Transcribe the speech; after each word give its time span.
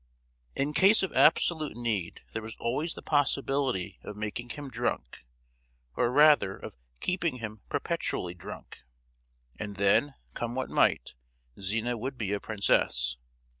In 0.55 0.73
case 0.73 1.03
of 1.03 1.13
absolute 1.13 1.77
need 1.77 2.21
there 2.33 2.41
was 2.41 2.55
always 2.55 2.95
the 2.95 3.03
possibility 3.03 3.99
of 4.01 4.15
making 4.15 4.49
him 4.49 4.67
drunk, 4.67 5.23
or 5.95 6.09
rather 6.11 6.57
of 6.57 6.75
keeping 6.99 7.35
him 7.35 7.61
perpetually 7.69 8.33
drunk. 8.33 8.79
And 9.59 9.75
then, 9.75 10.15
come 10.33 10.55
what 10.55 10.71
might, 10.71 11.13
Zina 11.59 11.97
would 11.97 12.17
be 12.17 12.33
a 12.33 12.39
princess! 12.39 13.17